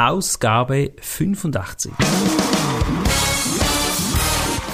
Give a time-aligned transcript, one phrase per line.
[0.00, 1.90] Ausgabe 85.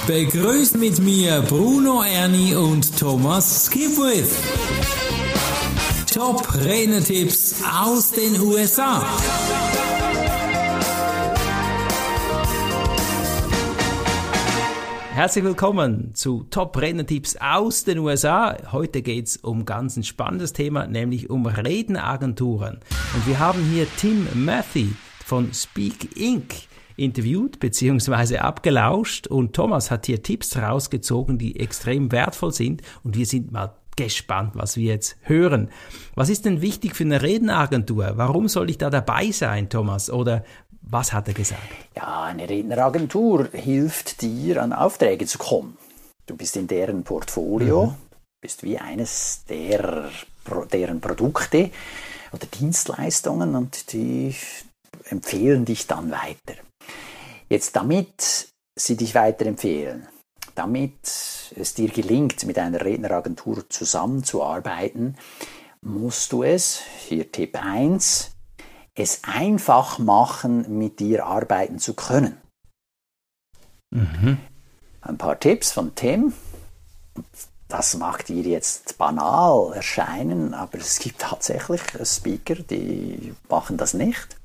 [0.07, 4.37] Begrüßt mit mir Bruno Ernie und Thomas Skipwith.
[6.13, 9.03] Top Renetipps aus den USA.
[15.15, 18.57] Herzlich willkommen zu Top Rennertipps aus den USA.
[18.73, 22.81] Heute geht's um ganz ein spannendes Thema, nämlich um Redenagenturen.
[23.15, 24.89] Und wir haben hier Tim Matthew
[25.25, 26.55] von Speak Inc.
[26.97, 28.39] interviewt bzw.
[28.39, 33.75] abgelauscht und Thomas hat hier Tipps rausgezogen, die extrem wertvoll sind und wir sind mal
[33.97, 35.71] gespannt, was wir jetzt hören.
[36.15, 38.13] Was ist denn wichtig für eine Redenagentur?
[38.17, 40.11] Warum soll ich da dabei sein, Thomas?
[40.11, 40.45] Oder
[40.83, 41.63] was hat er gesagt?
[41.97, 45.79] Ja, eine Redneragentur hilft dir, an Aufträge zu kommen.
[46.27, 47.95] Du bist in deren Portfolio, mhm.
[48.41, 50.11] bist wie eines der,
[50.73, 51.71] deren Produkte
[52.33, 54.35] oder Dienstleistungen und die
[55.05, 56.55] empfehlen dich dann weiter.
[57.49, 60.09] Jetzt, damit sie dich weiterempfehlen,
[60.55, 60.95] damit
[61.57, 65.17] es dir gelingt, mit einer Redneragentur zusammenzuarbeiten,
[65.81, 68.33] musst du es, hier Tipp 1,
[68.95, 72.41] es einfach machen, mit dir arbeiten zu können.
[73.91, 74.39] Mhm.
[75.01, 76.33] Ein paar Tipps von Tim.
[77.69, 84.37] Das mag dir jetzt banal erscheinen, aber es gibt tatsächlich Speaker, die machen das nicht.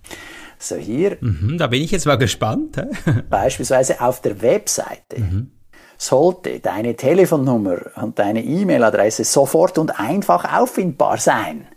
[0.59, 1.17] So hier.
[1.21, 2.85] Mhm, da bin ich jetzt mal gespannt.
[3.29, 5.19] beispielsweise auf der Webseite.
[5.19, 5.51] Mhm.
[5.97, 11.67] Sollte deine Telefonnummer und deine E-Mail-Adresse sofort und einfach auffindbar sein.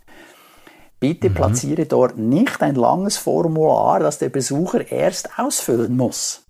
[0.99, 1.33] Bitte mhm.
[1.33, 6.45] platziere dort nicht ein langes Formular, das der Besucher erst ausfüllen muss.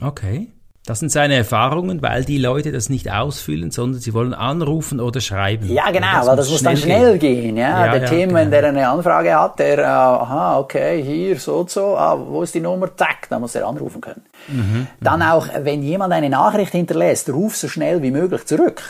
[0.00, 0.52] Okay.
[0.90, 5.20] Das sind seine Erfahrungen, weil die Leute das nicht ausfüllen, sondern sie wollen anrufen oder
[5.20, 5.72] schreiben.
[5.72, 7.42] Ja, genau, das weil das muss dann schnell gehen.
[7.42, 7.86] gehen ja?
[7.86, 7.92] ja?
[7.92, 8.34] der ja, Tim, genau.
[8.40, 12.42] wenn der eine Anfrage hat, der, äh, aha, okay, hier, so und so, ah, wo
[12.42, 12.88] ist die Nummer?
[12.96, 14.22] Zack, dann muss er anrufen können.
[14.48, 15.26] Mhm, dann mhm.
[15.26, 18.82] auch, wenn jemand eine Nachricht hinterlässt, ruf so schnell wie möglich zurück.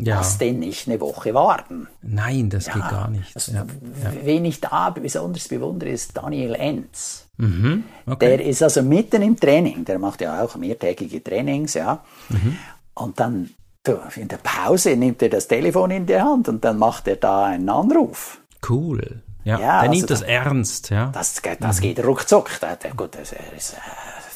[0.00, 0.16] Ja.
[0.16, 1.88] Lass den nicht eine Woche warten.
[2.02, 2.74] Nein, das ja.
[2.74, 3.34] geht gar nicht.
[3.34, 3.66] Also, ja.
[4.22, 7.26] Wen ich da besonders bewundere, ist Daniel Enz.
[7.36, 7.84] Mhm.
[8.06, 8.36] Okay.
[8.36, 12.04] Der ist also mitten im Training, der macht ja auch mehrtägige Trainings, ja.
[12.28, 12.58] Mhm.
[12.94, 13.50] Und dann
[14.16, 17.46] in der Pause nimmt er das Telefon in die Hand und dann macht er da
[17.46, 18.38] einen Anruf.
[18.68, 19.22] Cool.
[19.44, 21.10] Ja, ja der also nimmt das, das ernst, ja.
[21.12, 21.82] Das, das mhm.
[21.82, 22.50] geht ruckzuck.
[22.60, 23.76] Der, gut, er ist, äh,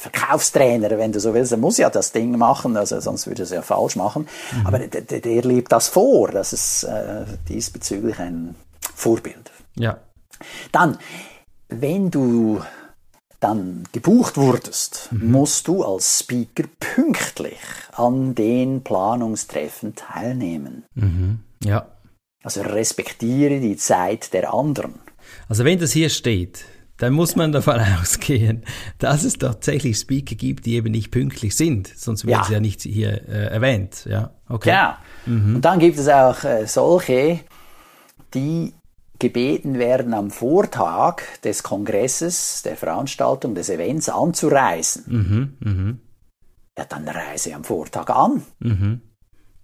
[0.03, 1.53] Verkaufstrainer, wenn du so willst.
[1.53, 4.27] Er muss ja das Ding machen, also sonst würde er es ja falsch machen.
[4.51, 4.67] Mhm.
[4.67, 6.29] Aber der, der, lebt das vor.
[6.29, 8.55] Das ist äh, diesbezüglich ein
[8.95, 9.49] Vorbild.
[9.75, 9.99] Ja.
[10.73, 10.97] Dann,
[11.69, 12.61] wenn du
[13.39, 15.31] dann gebucht wurdest, mhm.
[15.31, 17.59] musst du als Speaker pünktlich
[17.93, 20.83] an den Planungstreffen teilnehmen.
[20.95, 21.39] Mhm.
[21.63, 21.87] Ja.
[22.43, 24.95] Also respektiere die Zeit der anderen.
[25.47, 26.65] Also wenn das hier steht,
[27.03, 28.63] dann muss man davon ausgehen,
[28.97, 32.41] dass es tatsächlich Speaker gibt, die eben nicht pünktlich sind, sonst wird ja.
[32.43, 34.05] es ja nicht hier äh, erwähnt.
[34.05, 34.69] Ja, okay.
[34.69, 34.97] Ja.
[35.25, 35.55] Mhm.
[35.57, 37.41] Und dann gibt es auch äh, solche,
[38.33, 38.73] die
[39.19, 45.03] gebeten werden, am Vortag des Kongresses, der Veranstaltung, des Events anzureisen.
[45.07, 45.95] Mhm, mh.
[46.77, 48.43] Ja, dann reise am Vortag an.
[48.59, 49.01] Mhm.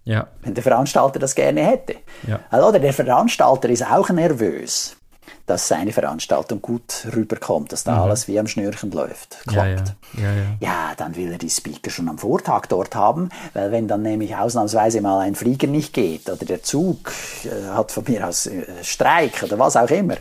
[0.04, 0.28] Ja.
[0.42, 1.96] Wenn der Veranstalter das gerne hätte.
[2.26, 2.40] Ja.
[2.50, 4.99] Also, der Veranstalter ist auch nervös
[5.46, 8.02] dass seine Veranstaltung gut rüberkommt, dass da mhm.
[8.02, 9.94] alles wie am Schnürchen läuft, klappt.
[10.16, 10.30] Ja, ja.
[10.32, 14.02] Ja, ja, dann will er die Speaker schon am Vortag dort haben, weil wenn dann
[14.02, 17.12] nämlich ausnahmsweise mal ein Flieger nicht geht oder der Zug
[17.44, 20.16] äh, hat von mir aus äh, Streik oder was auch immer,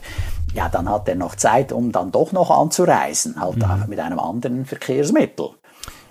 [0.54, 3.86] ja, dann hat er noch Zeit, um dann doch noch anzureisen, halt mhm.
[3.88, 5.52] mit einem anderen Verkehrsmittel.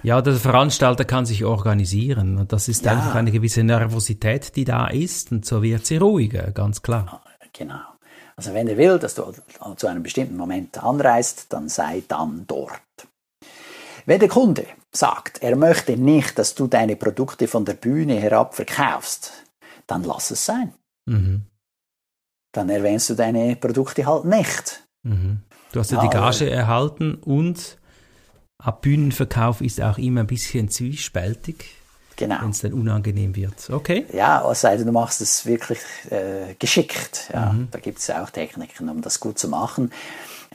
[0.03, 2.93] Ja, der Veranstalter kann sich organisieren und das ist ja.
[2.93, 7.21] einfach eine gewisse Nervosität, die da ist und so wird sie ruhiger, ganz klar.
[7.53, 7.81] Genau.
[8.39, 9.33] Also wenn er will, dass du
[9.75, 12.81] zu einem bestimmten Moment anreist, dann sei dann dort.
[14.07, 18.55] Wenn der Kunde sagt, er möchte nicht, dass du deine Produkte von der Bühne herab
[18.55, 19.33] verkaufst,
[19.89, 20.73] dann lass es sein.
[21.07, 21.47] Mhm.
[22.53, 24.87] Dann erwähnst du deine Produkte halt nicht.
[25.03, 25.41] Mhm.
[25.73, 27.77] Du hast ja die Gage erhalten und
[28.63, 31.75] ab Bühnenverkauf ist auch immer ein bisschen zwiespältig.
[32.19, 32.39] Genau.
[32.41, 33.71] Wenn es dann unangenehm wird.
[33.71, 34.05] Okay.
[34.13, 35.79] Ja, es sei denn, du machst es wirklich
[36.11, 37.31] äh, geschickt.
[37.33, 37.53] Ja.
[37.53, 37.69] Mhm.
[37.71, 39.93] Da gibt es auch Techniken, um das gut zu machen.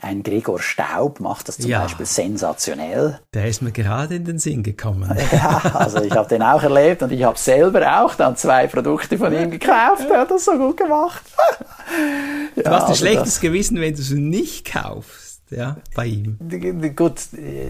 [0.02, 1.80] Ein Gregor Staub macht das zum ja.
[1.80, 3.18] Beispiel sensationell.
[3.32, 5.10] Der ist mir gerade in den Sinn gekommen.
[5.32, 9.16] Ja, also ich habe den auch erlebt und ich habe selber auch dann zwei Produkte
[9.16, 10.06] von ihm gekauft.
[10.10, 11.22] Er hat das so gut gemacht.
[12.54, 15.40] du ja, hast ein also schlechtes Gewissen, wenn du es nicht kaufst.
[15.50, 16.38] Ja, bei ihm.
[16.94, 17.20] Gut,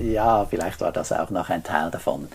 [0.02, 2.28] ja, vielleicht war das auch noch ein Teil davon.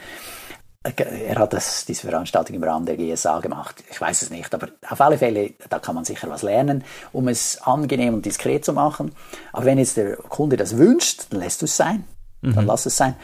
[0.97, 3.83] Er hat das, diese Veranstaltung im Rahmen der GSA gemacht.
[3.89, 7.27] Ich weiß es nicht, aber auf alle Fälle, da kann man sicher was lernen, um
[7.27, 9.11] es angenehm und diskret zu machen.
[9.53, 12.03] Aber wenn jetzt der Kunde das wünscht, dann lässt du es sein.
[12.41, 12.55] Mhm.
[12.55, 13.15] Dann lass es sein.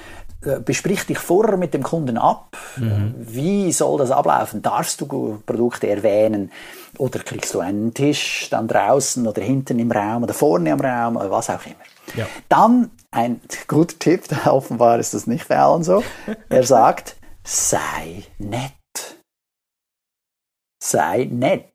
[0.46, 2.58] Äh, besprich dich vorher mit dem Kunden ab.
[2.78, 3.16] Mhm.
[3.18, 4.62] Wie soll das ablaufen?
[4.62, 6.52] Darfst du Produkte erwähnen?
[6.98, 11.18] Oder kriegst du einen Tisch dann draußen oder hinten im Raum oder vorne am Raum
[11.18, 11.76] oder was auch immer?
[12.16, 12.28] Ja.
[12.48, 16.04] Dann ein guter Tipp, offenbar ist das nicht bei allen so.
[16.50, 18.74] Er sagt, sei nett.
[20.84, 21.72] Sei nett.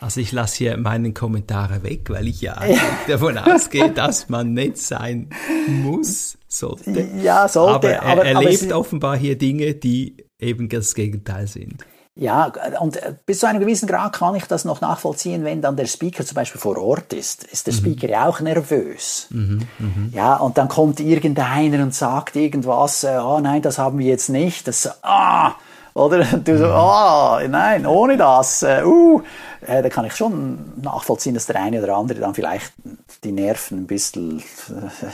[0.00, 2.60] Also ich lasse hier meine Kommentare weg, weil ich ja
[3.06, 5.30] davon ausgehe, dass man nett sein
[5.68, 7.08] muss, sollte.
[7.22, 7.74] Ja, sollte.
[7.74, 11.84] Aber er, aber, er aber lebt offenbar hier Dinge, die eben das Gegenteil sind.
[12.14, 15.76] Ja, und äh, bis zu einem gewissen Grad kann ich das noch nachvollziehen, wenn dann
[15.76, 17.44] der Speaker zum Beispiel vor Ort ist.
[17.44, 17.78] Ist der mhm.
[17.78, 19.28] Speaker ja auch nervös.
[19.30, 19.88] Mhm, mh.
[20.12, 24.28] Ja, und dann kommt irgendeiner und sagt irgendwas, äh, oh nein, das haben wir jetzt
[24.28, 24.68] nicht.
[24.68, 25.54] Das, ah,
[25.94, 29.22] oder du so, ah, oh, nein, ohne das, äh, uh,
[29.66, 32.72] äh, da kann ich schon nachvollziehen, dass der eine oder andere dann vielleicht
[33.24, 34.42] die Nerven ein bisschen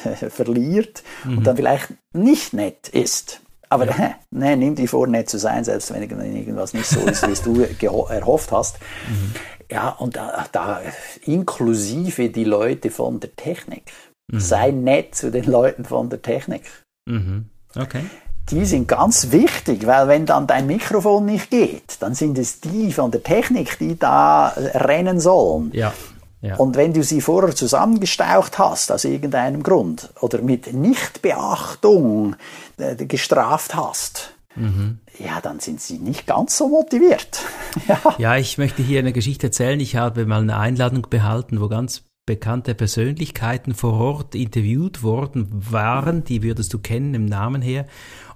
[0.05, 1.39] äh, verliert mhm.
[1.39, 3.41] und dann vielleicht nicht nett ist.
[3.69, 4.15] Aber ja.
[4.31, 8.05] nee, nimm dir vor, nett zu sein, selbst wenn irgendwas nicht so ist, wie du
[8.09, 8.79] erhofft hast.
[9.09, 9.35] Mhm.
[9.71, 10.81] Ja, und da, da,
[11.25, 13.93] inklusive die Leute von der Technik.
[14.31, 14.41] Mhm.
[14.41, 16.63] Sei nett zu den Leuten von der Technik.
[17.07, 17.47] Mhm.
[17.77, 18.05] Okay.
[18.51, 22.93] Die sind ganz wichtig, weil wenn dann dein Mikrofon nicht geht, dann sind es die
[22.93, 25.71] von der Technik, die da rennen sollen.
[25.75, 25.93] Ja.
[26.41, 26.57] Ja.
[26.57, 32.37] Und wenn du sie vorher zusammengestaucht hast, aus irgendeinem Grund, oder mit Nichtbeachtung
[32.77, 35.01] äh, gestraft hast, mhm.
[35.19, 37.41] ja, dann sind sie nicht ganz so motiviert.
[37.89, 38.01] ja.
[38.19, 39.81] ja, ich möchte hier eine Geschichte erzählen.
[39.81, 46.25] Ich habe mal eine Einladung behalten, wo ganz bekannte Persönlichkeiten vor Ort interviewt worden waren,
[46.25, 47.87] die würdest du kennen im Namen her.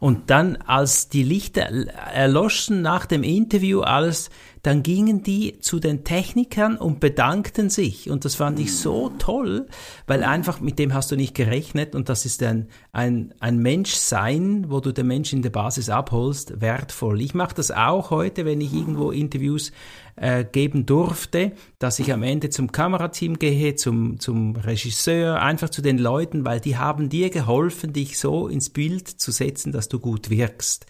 [0.00, 4.30] Und dann, als die Lichter erloschen nach dem Interview, alles
[4.62, 8.08] dann gingen die zu den Technikern und bedankten sich.
[8.08, 9.66] Und das fand ich so toll,
[10.06, 14.66] weil einfach mit dem hast du nicht gerechnet und das ist ein, ein, ein Menschsein,
[14.70, 17.20] wo du den Menschen in der Basis abholst, wertvoll.
[17.20, 19.72] Ich mache das auch heute, wenn ich irgendwo Interviews
[20.16, 25.82] äh, geben durfte, dass ich am Ende zum Kamerateam gehe, zum, zum Regisseur, einfach zu
[25.82, 29.98] den Leuten, weil die haben dir geholfen, dich so ins Bild zu setzen, dass du
[29.98, 30.86] gut wirkst.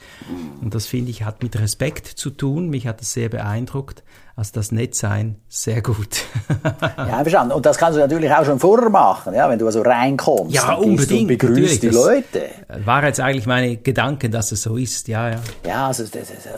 [0.60, 2.68] Und das finde ich hat mit Respekt zu tun.
[2.68, 4.02] Mich hat es sehr beeindruckt.
[4.34, 6.24] Also das Nettsein, sehr gut.
[6.96, 7.52] ja, verstanden.
[7.52, 10.54] Und das kannst du natürlich auch schon vorher machen, ja, wenn du also reinkommst.
[10.54, 11.30] Ja, unbedingt.
[11.30, 12.48] Und begrüßt die Leute.
[12.84, 15.40] War jetzt eigentlich meine Gedanken, dass es so ist, ja, ja.
[15.66, 16.04] Ja, also,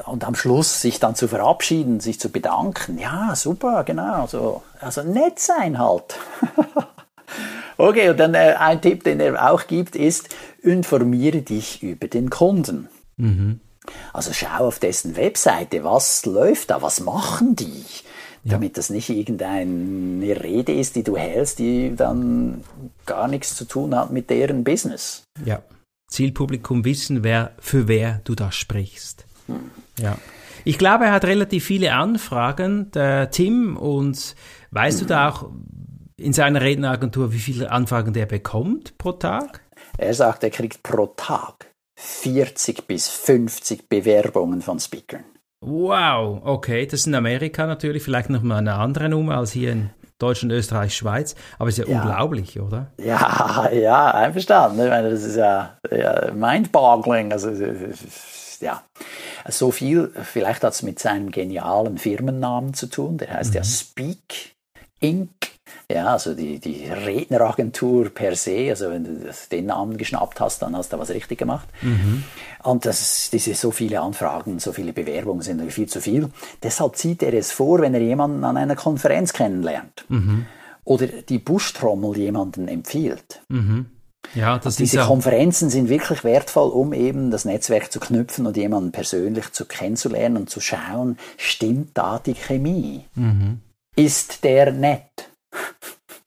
[0.06, 2.96] und am Schluss sich dann zu verabschieden, sich zu bedanken.
[2.98, 4.28] Ja, super, genau.
[4.28, 4.62] So.
[4.80, 6.16] Also nett sein halt.
[7.76, 10.28] okay, und dann äh, ein Tipp, den er auch gibt, ist,
[10.62, 12.88] informiere dich über den Kunden.
[13.16, 13.58] Mhm.
[14.12, 17.84] Also schau auf dessen Webseite, was läuft da, was machen die,
[18.44, 18.74] damit ja.
[18.76, 22.64] das nicht irgendeine Rede ist, die du hältst, die dann
[23.06, 25.24] gar nichts zu tun hat mit deren Business.
[25.44, 25.62] Ja.
[26.08, 29.24] Zielpublikum wissen, wer für wer du da sprichst.
[29.46, 29.70] Hm.
[29.98, 30.16] Ja.
[30.64, 34.34] Ich glaube, er hat relativ viele Anfragen, der Tim, und
[34.70, 35.06] weißt hm.
[35.06, 35.50] du da auch
[36.16, 39.60] in seiner Redneragentur, wie viele Anfragen der bekommt pro Tag?
[39.98, 45.24] Er sagt, er kriegt pro Tag 40 bis 50 Bewerbungen von Speakern.
[45.60, 49.72] Wow, okay, das ist in Amerika natürlich vielleicht noch mal eine andere Nummer als hier
[49.72, 52.92] in Deutschland, Österreich, Schweiz, aber es ist ja, ja, unglaublich, oder?
[52.98, 54.80] Ja, ja, einverstanden.
[54.82, 57.32] Ich meine, das ist ja, ja mind-boggling.
[57.32, 57.50] Also,
[58.60, 58.82] ja,
[59.48, 63.56] so viel, vielleicht hat es mit seinem genialen Firmennamen zu tun, der heißt mhm.
[63.56, 64.54] ja Speak
[65.00, 65.30] Inc.
[65.90, 70.74] Ja, also die, die Redneragentur per se, also wenn du den Namen geschnappt hast, dann
[70.76, 71.68] hast du was richtig gemacht.
[71.82, 72.24] Mhm.
[72.62, 76.30] Und das, diese so viele Anfragen, so viele Bewerbungen sind viel zu viel.
[76.62, 80.06] Deshalb zieht er es vor, wenn er jemanden an einer Konferenz kennenlernt.
[80.08, 80.46] Mhm.
[80.84, 83.42] Oder die Buschtrommel jemanden empfiehlt.
[83.48, 83.86] Mhm.
[84.34, 88.90] Ja, diese ja Konferenzen sind wirklich wertvoll, um eben das Netzwerk zu knüpfen und jemanden
[88.90, 93.04] persönlich zu kennenzulernen und zu schauen, stimmt da die Chemie?
[93.14, 93.60] Mhm.
[93.96, 95.30] Ist der nett?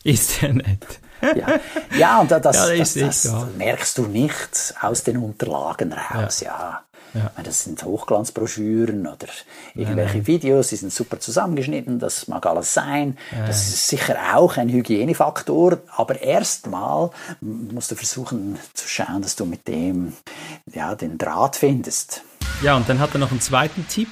[0.08, 1.00] Ist er nicht.
[1.36, 1.60] ja.
[1.98, 6.84] ja, und das, ja, das, das, das merkst du nicht aus den Unterlagen raus, ja.
[7.14, 7.32] ja.
[7.44, 9.28] Das sind Hochglanzbroschüren oder
[9.74, 13.18] irgendwelche nein, Videos, die sind super zusammengeschnitten, das mag alles sein.
[13.32, 13.48] Nein.
[13.48, 17.10] Das ist sicher auch ein Hygienefaktor, aber erstmal
[17.42, 20.14] musst du versuchen zu schauen, dass du mit dem
[20.72, 22.22] ja, den Draht findest.
[22.62, 24.10] Ja, und dann hat er noch einen zweiten Tipp.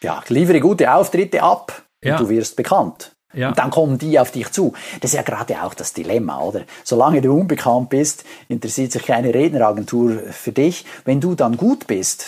[0.00, 3.16] Ja, liefere gute Auftritte ab und du wirst bekannt.
[3.38, 3.50] Ja.
[3.50, 4.72] Und dann kommen die auf dich zu.
[5.00, 6.62] Das ist ja gerade auch das Dilemma, oder?
[6.82, 10.84] Solange du unbekannt bist, interessiert sich keine Redneragentur für dich.
[11.04, 12.24] Wenn du dann gut bist,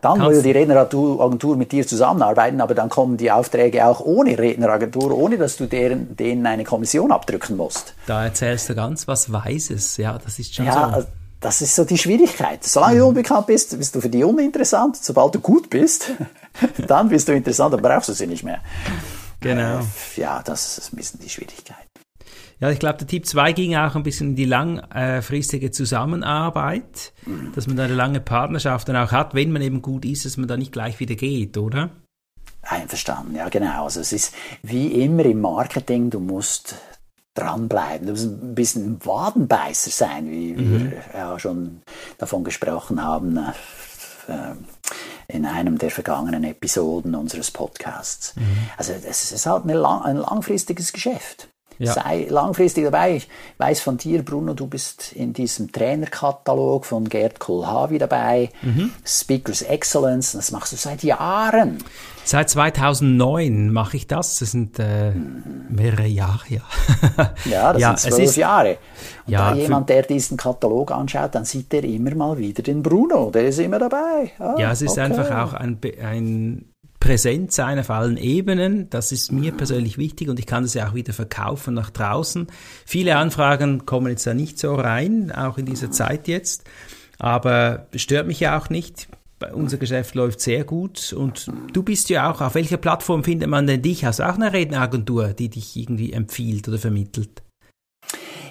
[0.00, 4.36] dann Kannst will die Redneragentur mit dir zusammenarbeiten, aber dann kommen die Aufträge auch ohne
[4.36, 7.94] Redneragentur, ohne dass du deren, denen eine Kommission abdrücken musst.
[8.06, 11.06] Da erzählst du ganz was Weises, ja, das ist schon ja, so.
[11.40, 12.62] Das ist so die Schwierigkeit.
[12.64, 13.08] Solange du mhm.
[13.10, 14.96] unbekannt bist, bist du für die uninteressant.
[14.96, 16.12] Sobald du gut bist,
[16.86, 18.60] dann bist du interessant, dann brauchst du sie nicht mehr.
[19.42, 19.80] Genau.
[19.80, 21.86] Äh, ja, das ist ein bisschen die Schwierigkeit.
[22.60, 27.52] Ja, ich glaube, der Tipp 2 ging auch ein bisschen in die langfristige Zusammenarbeit, mhm.
[27.54, 30.36] dass man da eine lange Partnerschaft dann auch hat, wenn man eben gut ist, dass
[30.36, 31.90] man da nicht gleich wieder geht, oder?
[32.62, 33.84] Einverstanden, ja genau.
[33.84, 34.32] Also es ist
[34.62, 36.76] wie immer im Marketing, du musst
[37.34, 38.06] dranbleiben.
[38.06, 40.92] Du musst ein bisschen Wadenbeißer sein, wie mhm.
[40.92, 41.82] wir ja schon
[42.18, 43.38] davon gesprochen haben
[44.28, 44.54] äh,
[45.32, 48.36] in einem der vergangenen Episoden unseres Podcasts.
[48.36, 48.68] Mhm.
[48.76, 51.48] Also es ist halt lang, ein langfristiges Geschäft.
[51.82, 51.94] Ja.
[51.94, 53.16] Sei langfristig dabei.
[53.16, 58.50] Ich weiß von dir, Bruno, du bist in diesem Trainerkatalog von Gerd Kohlhavi dabei.
[58.62, 58.92] Mhm.
[59.04, 61.78] Speakers Excellence, das machst du seit Jahren.
[62.24, 64.38] Seit 2009 mache ich das.
[64.38, 65.66] Das sind äh, mhm.
[65.70, 66.62] mehrere Jahre, ja.
[67.50, 68.78] ja, das ja, sind zwölf ist, Jahre.
[69.26, 72.82] Und ja, da jemand, der diesen Katalog anschaut, dann sieht er immer mal wieder den
[72.82, 73.30] Bruno.
[73.30, 74.30] Der ist immer dabei.
[74.38, 75.00] Ah, ja, es ist okay.
[75.00, 76.71] einfach auch ein, ein
[77.02, 78.88] präsent sein auf allen Ebenen.
[78.88, 82.46] Das ist mir persönlich wichtig und ich kann das ja auch wieder verkaufen nach draußen.
[82.86, 86.62] Viele Anfragen kommen jetzt da nicht so rein, auch in dieser Zeit jetzt.
[87.18, 89.08] Aber stört mich ja auch nicht.
[89.52, 93.66] Unser Geschäft läuft sehr gut und du bist ja auch, auf welcher Plattform findet man
[93.66, 94.04] denn dich?
[94.04, 97.42] Hast du auch eine Redneragentur, die dich irgendwie empfiehlt oder vermittelt?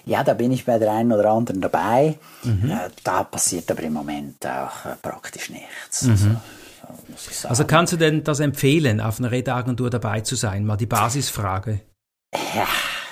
[0.06, 2.18] Ja, da bin ich bei der einen oder anderen dabei.
[2.44, 2.70] Mhm.
[2.70, 6.02] Äh, da passiert aber im Moment auch äh, praktisch nichts.
[6.02, 6.12] Mhm.
[6.12, 6.28] Also,
[7.44, 10.66] also kannst du denn das empfehlen, auf einer Redagentur dabei zu sein?
[10.66, 11.82] Mal die Basisfrage.
[12.56, 12.68] Ja,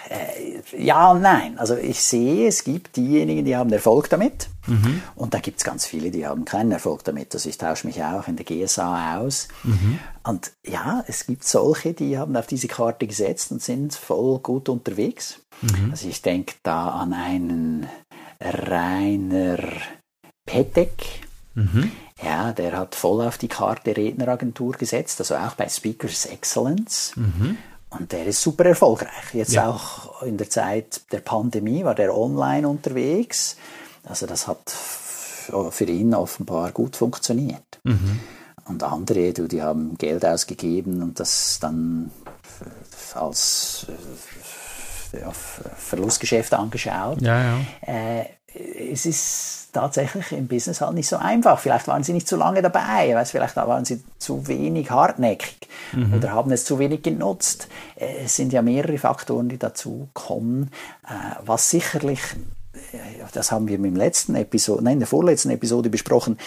[0.10, 1.58] äh, ja und nein.
[1.60, 4.50] Also ich sehe, es gibt diejenigen, die haben Erfolg damit.
[4.68, 5.02] Mhm.
[5.16, 7.34] Und da gibt es ganz viele, die haben keinen Erfolg damit.
[7.34, 9.48] Also ich tausche mich auch in der GSA aus.
[9.64, 10.00] Mhm.
[10.24, 14.70] Und ja, es gibt solche, die haben auf diese Karte gesetzt und sind voll gut
[14.70, 15.42] unterwegs.
[15.62, 15.92] Mhm.
[15.92, 17.88] Also ich denke da an einen
[18.42, 19.60] Rainer
[20.46, 21.28] Petek.
[22.22, 27.14] Ja, der hat voll auf die Karte Redneragentur gesetzt, also auch bei Speakers Excellence.
[27.16, 27.58] Mhm.
[27.90, 29.34] Und der ist super erfolgreich.
[29.34, 29.70] Jetzt ja.
[29.70, 33.56] auch in der Zeit der Pandemie war der online unterwegs.
[34.04, 37.80] Also das hat für ihn offenbar gut funktioniert.
[37.84, 38.20] Mhm.
[38.66, 42.12] Und andere, du, die haben Geld ausgegeben und das dann
[43.16, 43.88] als
[45.12, 45.32] äh,
[45.76, 47.22] Verlustgeschäft angeschaut.
[47.22, 47.58] Ja,
[47.88, 48.26] ja.
[48.54, 51.60] Äh, es ist tatsächlich im Business halt nicht so einfach.
[51.60, 56.16] Vielleicht waren sie nicht zu lange dabei, weiß, vielleicht waren sie zu wenig hartnäckig mhm.
[56.16, 57.68] oder haben es zu wenig genutzt.
[57.96, 60.72] Es sind ja mehrere Faktoren, die dazu kommen,
[61.08, 62.22] äh, was sicherlich
[63.34, 66.38] das haben wir im letzten Episode, nein, in der vorletzten Episode besprochen.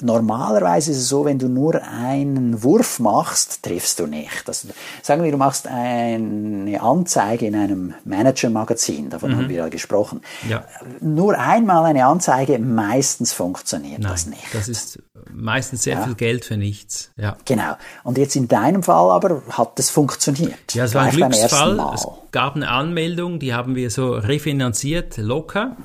[0.00, 4.44] Normalerweise ist es so, wenn du nur einen Wurf machst, triffst du nicht.
[4.46, 4.68] Also,
[5.02, 9.36] sagen wir, du machst eine Anzeige in einem Manager-Magazin, davon mhm.
[9.36, 10.22] haben wir ja gesprochen.
[10.48, 10.64] Ja.
[11.00, 14.54] Nur einmal eine Anzeige, meistens funktioniert nein, das nicht.
[14.54, 14.98] Das ist
[15.32, 16.04] meistens sehr ja.
[16.04, 17.10] viel Geld für nichts.
[17.16, 17.36] Ja.
[17.44, 17.76] Genau.
[18.04, 20.74] Und jetzt in deinem Fall aber hat es funktioniert.
[20.74, 21.96] Ja, es war ein Glücksfall.
[22.30, 25.76] Gab eine Anmeldung, die haben wir so refinanziert, locker.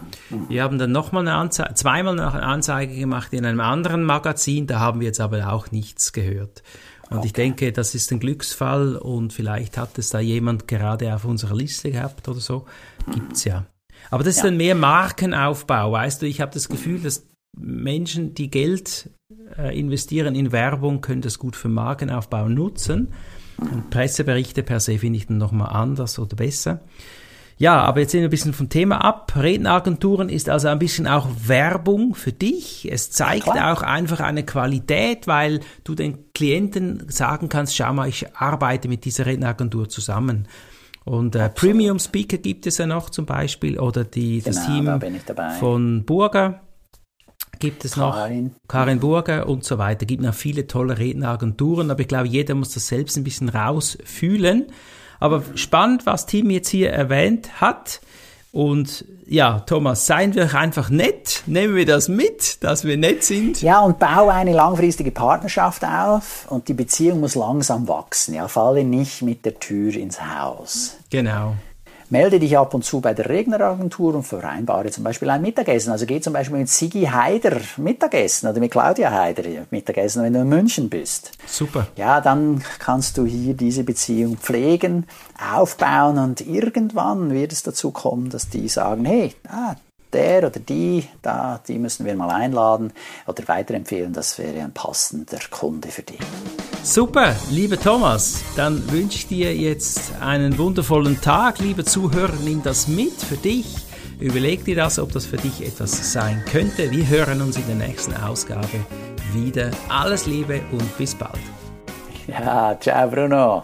[0.50, 4.80] Wir haben dann nochmal eine Anzeige, zweimal eine Anzeige gemacht in einem anderen Magazin, da
[4.80, 6.64] haben wir jetzt aber auch nichts gehört.
[7.10, 7.28] Und okay.
[7.28, 11.56] ich denke, das ist ein Glücksfall und vielleicht hat es da jemand gerade auf unserer
[11.56, 12.66] Liste gehabt oder so.
[13.12, 13.66] Gibt's ja.
[14.10, 14.50] Aber das ist ja.
[14.50, 16.26] dann mehr Markenaufbau, weißt du?
[16.26, 19.10] Ich habe das Gefühl, dass Menschen, die Geld
[19.58, 23.10] äh, investieren in Werbung, können das gut für Markenaufbau nutzen.
[23.58, 26.82] Und Presseberichte per se finde ich dann nochmal anders oder besser.
[27.58, 29.34] Ja, aber jetzt sind wir ein bisschen vom Thema ab.
[29.36, 32.92] Redneragenturen ist also ein bisschen auch Werbung für dich.
[32.92, 38.10] Es zeigt ja, auch einfach eine Qualität, weil du den Klienten sagen kannst, schau mal,
[38.10, 40.48] ich arbeite mit dieser Redneragentur zusammen.
[41.06, 45.22] Und äh, Premium Speaker gibt es ja noch zum Beispiel oder die, das genau, Team
[45.60, 46.62] von Burger
[47.64, 48.54] gibt es noch Karin.
[48.68, 50.06] Karin Burger und so weiter.
[50.06, 54.66] Gibt noch viele tolle Redneragenturen, aber ich glaube, jeder muss das selbst ein bisschen rausfühlen.
[55.22, 58.02] Aber spannend, was Tim jetzt hier erwähnt hat.
[58.52, 63.62] Und ja, Thomas, seien wir einfach nett, nehmen wir das mit, dass wir nett sind.
[63.62, 68.36] Ja, und baue eine langfristige Partnerschaft auf und die Beziehung muss langsam wachsen.
[68.36, 70.98] Ja, falle nicht mit der Tür ins Haus.
[71.10, 71.56] Genau.
[72.14, 75.92] Melde dich ab und zu bei der Regner-Agentur und vereinbare zum Beispiel ein Mittagessen.
[75.92, 79.42] Also geh zum Beispiel mit Sigi Heider Mittagessen oder mit Claudia Heider
[79.72, 81.32] Mittagessen, wenn du in München bist.
[81.48, 81.88] Super.
[81.96, 85.08] Ja, dann kannst du hier diese Beziehung pflegen,
[85.54, 89.74] aufbauen und irgendwann wird es dazu kommen, dass die sagen, hey, ah,
[90.14, 92.94] der oder die, da, die müssen wir mal einladen
[93.28, 96.20] oder weiterempfehlen, das wäre ein passender Kunde für dich.
[96.84, 101.60] Super, lieber Thomas, dann wünsche ich dir jetzt einen wundervollen Tag.
[101.60, 103.66] Lieber Zuhörer, nimm das mit für dich.
[104.20, 106.92] Überleg dir das, ob das für dich etwas sein könnte.
[106.92, 108.68] Wir hören uns in der nächsten Ausgabe
[109.34, 109.72] wieder.
[109.90, 111.40] Alles Liebe und bis bald.
[112.28, 113.64] Ja, ciao Bruno.